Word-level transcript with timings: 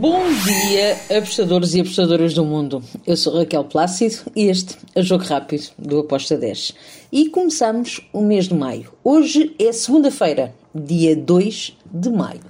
Bom 0.00 0.22
dia, 0.32 1.18
apostadores 1.18 1.74
e 1.74 1.80
apostadoras 1.82 2.32
do 2.32 2.42
mundo. 2.42 2.82
Eu 3.06 3.18
sou 3.18 3.36
Raquel 3.36 3.64
Plácido 3.64 4.32
e 4.34 4.44
este 4.44 4.78
é 4.94 5.00
o 5.00 5.02
Jogo 5.02 5.24
Rápido 5.24 5.64
do 5.78 5.98
Aposta 5.98 6.38
10. 6.38 6.74
E 7.12 7.28
começamos 7.28 8.00
o 8.10 8.22
mês 8.22 8.48
de 8.48 8.54
maio. 8.54 8.90
Hoje 9.04 9.54
é 9.58 9.70
segunda-feira, 9.72 10.54
dia 10.74 11.14
2 11.14 11.76
de 11.92 12.08
maio. 12.08 12.40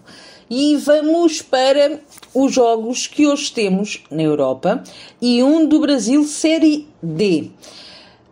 E 0.49 0.77
vamos 0.77 1.43
para 1.43 1.99
os 2.33 2.55
jogos 2.55 3.09
que 3.09 3.27
hoje 3.27 3.51
temos 3.51 4.05
na 4.13 4.23
Europa 4.23 4.85
e 5.21 5.43
um 5.43 5.67
do 5.67 5.81
Brasil 5.81 6.23
Série 6.23 6.87
D. 7.03 7.51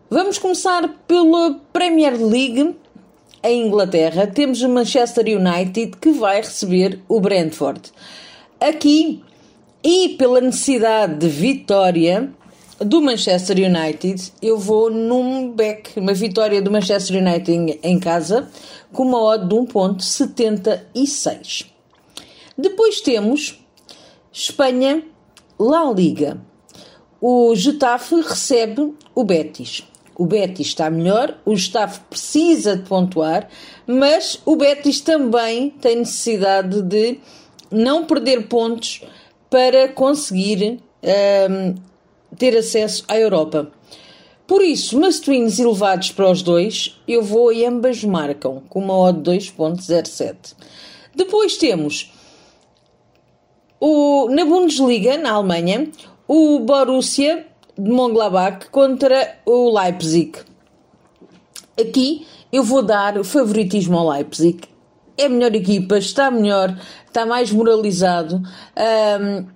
Vamos 0.09 0.39
começar 0.39 0.89
pela 1.09 1.59
Premier 1.73 2.14
League 2.25 2.73
em 3.43 3.66
Inglaterra. 3.66 4.29
Temos 4.29 4.62
o 4.62 4.69
Manchester 4.69 5.25
United 5.27 5.96
que 6.00 6.12
vai 6.12 6.37
receber 6.37 7.00
o 7.09 7.19
Brentford. 7.19 7.91
Aqui, 8.61 9.22
e 9.84 10.16
pela 10.18 10.40
necessidade 10.40 11.14
de 11.14 11.29
vitória 11.29 12.29
do 12.80 13.00
Manchester 13.00 13.57
United, 13.57 14.32
eu 14.43 14.58
vou 14.58 14.90
num 14.90 15.53
back, 15.53 15.96
uma 15.96 16.12
vitória 16.12 16.61
do 16.61 16.68
Manchester 16.68 17.22
United 17.22 17.79
em 17.80 18.00
casa, 18.00 18.50
com 18.93 19.04
uma 19.04 19.22
odd 19.22 19.46
de 19.46 19.54
1.76. 19.54 21.66
Depois 22.57 23.00
temos 23.00 23.64
Espanha, 24.32 25.04
La 25.57 25.93
Liga. 25.93 26.43
O 27.21 27.54
Getafe 27.54 28.16
recebe 28.16 28.93
o 29.14 29.22
Betis. 29.22 29.85
O 30.16 30.27
Betis 30.27 30.66
está 30.66 30.90
melhor, 30.90 31.38
o 31.44 31.54
Getafe 31.54 32.00
precisa 32.11 32.77
de 32.77 32.83
pontuar, 32.88 33.48
mas 33.86 34.42
o 34.44 34.56
Betis 34.56 35.00
também 35.00 35.70
tem 35.70 35.94
necessidade 35.97 36.83
de 36.83 37.20
não 37.70 38.05
perder 38.05 38.47
pontos 38.48 39.03
para 39.50 39.89
conseguir 39.89 40.81
um, 41.03 41.75
ter 42.36 42.56
acesso 42.56 43.05
à 43.08 43.19
Europa. 43.19 43.70
Por 44.47 44.62
isso, 44.62 44.98
mas 44.98 45.20
twins 45.20 45.58
elevados 45.58 46.11
para 46.11 46.30
os 46.30 46.42
dois, 46.42 46.98
eu 47.06 47.22
vou 47.22 47.52
e 47.52 47.66
ambas 47.66 48.02
marcam, 48.02 48.62
com 48.69 48.80
uma 48.80 48.96
odd 48.96 49.20
2.07. 49.30 50.55
Depois 51.14 51.56
temos 51.58 52.12
o, 53.78 54.28
na 54.30 54.44
Bundesliga, 54.44 55.19
na 55.19 55.33
Alemanha, 55.33 55.91
o 56.27 56.61
Borussia 56.61 57.46
de 57.77 57.91
Mönchengladbach 57.91 58.70
contra 58.70 59.39
o 59.44 59.78
Leipzig. 59.78 60.39
Aqui 61.78 62.27
eu 62.50 62.64
vou 62.64 62.83
dar 62.83 63.22
favoritismo 63.24 63.98
ao 63.98 64.11
Leipzig 64.11 64.61
é 65.19 65.28
melhor 65.28 65.55
equipa, 65.55 65.98
está 65.98 66.30
melhor, 66.30 66.78
está 67.06 67.27
mais 67.27 67.50
moralizado. 67.50 68.41
Um, 68.77 69.47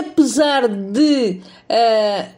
apesar 0.00 0.66
de 0.66 1.40
uh, 1.68 2.28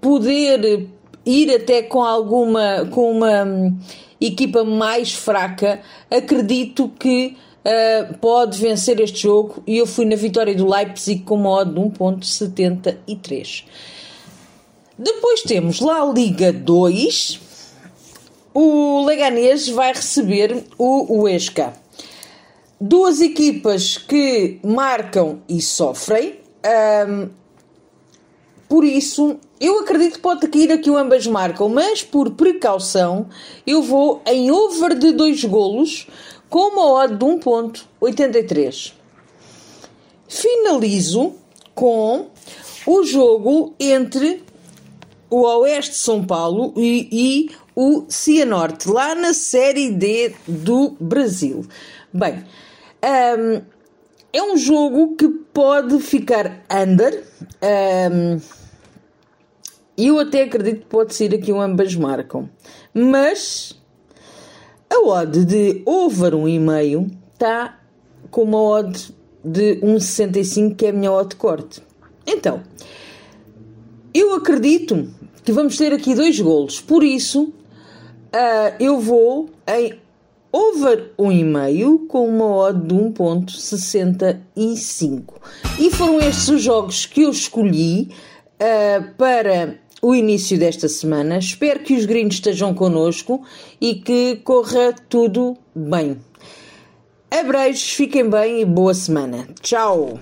poder 0.00 0.88
ir 1.24 1.54
até 1.54 1.82
com 1.82 2.04
alguma 2.04 2.86
com 2.90 3.10
uma 3.10 3.44
um, 3.44 3.78
equipa 4.20 4.62
mais 4.64 5.14
fraca, 5.14 5.80
acredito 6.10 6.90
que 6.98 7.36
uh, 7.64 8.18
pode 8.18 8.60
vencer 8.60 9.00
este 9.00 9.22
jogo 9.22 9.62
e 9.66 9.78
eu 9.78 9.86
fui 9.86 10.04
na 10.04 10.16
vitória 10.16 10.54
do 10.54 10.68
Leipzig 10.68 11.22
com 11.22 11.36
uma 11.36 11.50
odd 11.50 11.72
de 11.72 11.80
1.73. 11.80 13.64
Depois 14.98 15.42
temos 15.42 15.80
lá 15.80 16.02
a 16.02 16.12
Liga 16.12 16.52
2, 16.52 17.45
o 18.58 19.04
Leganês 19.04 19.68
vai 19.68 19.92
receber 19.92 20.64
o 20.78 21.20
Huesca. 21.20 21.74
Duas 22.80 23.20
equipas 23.20 23.98
que 23.98 24.58
marcam 24.64 25.42
e 25.46 25.60
sofrem. 25.60 26.40
Um, 27.06 27.28
por 28.66 28.82
isso, 28.82 29.36
eu 29.60 29.80
acredito 29.80 30.14
que 30.14 30.20
pode 30.20 30.48
cair 30.48 30.72
aqui 30.72 30.88
o 30.88 30.96
ambas 30.96 31.26
marcam, 31.26 31.68
mas 31.68 32.02
por 32.02 32.30
precaução, 32.30 33.26
eu 33.66 33.82
vou 33.82 34.22
em 34.24 34.50
over 34.50 34.98
de 34.98 35.12
dois 35.12 35.44
golos 35.44 36.06
com 36.48 36.72
uma 36.72 36.92
odd 36.94 37.14
de 37.14 37.26
1.83. 37.26 38.94
Finalizo 40.26 41.34
com 41.74 42.28
o 42.86 43.04
jogo 43.04 43.74
entre 43.78 44.42
o 45.28 45.42
Oeste 45.42 45.90
de 45.90 45.98
São 45.98 46.24
Paulo 46.24 46.72
e, 46.74 47.08
e 47.12 47.65
o 47.76 48.06
Cianorte, 48.08 48.88
lá 48.88 49.14
na 49.14 49.34
Série 49.34 49.90
D 49.90 50.34
do 50.48 50.96
Brasil. 50.98 51.66
Bem, 52.10 52.42
um, 53.04 53.62
é 54.32 54.42
um 54.42 54.56
jogo 54.56 55.14
que 55.14 55.28
pode 55.28 56.00
ficar 56.00 56.64
under. 56.70 57.22
Um, 58.10 58.40
eu 59.98 60.18
até 60.18 60.44
acredito 60.44 60.80
que 60.80 60.86
pode 60.86 61.14
ser 61.14 61.34
aqui 61.34 61.52
um 61.52 61.60
ambas 61.60 61.94
marcam. 61.94 62.48
Mas 62.94 63.78
a 64.88 64.98
odd 64.98 65.44
de 65.44 65.82
over 65.84 66.32
1,5 66.32 67.10
está 67.34 67.78
com 68.30 68.42
uma 68.42 68.60
odd 68.60 69.14
de 69.44 69.76
1,65 69.82 70.76
que 70.76 70.86
é 70.86 70.88
a 70.88 70.92
minha 70.94 71.12
odd 71.12 71.36
corte. 71.36 71.82
Então, 72.26 72.62
eu 74.14 74.34
acredito 74.34 75.10
que 75.44 75.52
vamos 75.52 75.76
ter 75.76 75.92
aqui 75.92 76.14
dois 76.14 76.40
golos. 76.40 76.80
Por 76.80 77.04
isso, 77.04 77.52
uh, 78.26 78.76
eu 78.80 79.00
vou 79.00 79.50
em 79.66 79.98
over 80.52 81.12
1,5 81.18 82.06
com 82.06 82.28
uma 82.28 82.46
odd 82.46 82.86
de 82.86 82.94
1.65. 82.94 85.24
E 85.78 85.90
foram 85.90 86.20
estes 86.20 86.48
os 86.48 86.62
jogos 86.62 87.04
que 87.04 87.22
eu 87.22 87.30
escolhi 87.30 88.10
uh, 88.54 89.04
para 89.16 89.80
o 90.00 90.14
início 90.14 90.56
desta 90.58 90.88
semana. 90.88 91.38
Espero 91.38 91.80
que 91.80 91.94
os 91.94 92.06
gringos 92.06 92.36
estejam 92.36 92.72
connosco 92.72 93.42
e 93.80 93.96
que 93.96 94.36
corra 94.44 94.94
tudo 95.08 95.56
bem. 95.74 96.18
Abreijos, 97.30 97.90
fiquem 97.90 98.30
bem 98.30 98.62
e 98.62 98.64
boa 98.64 98.94
semana. 98.94 99.46
Tchau! 99.60 100.18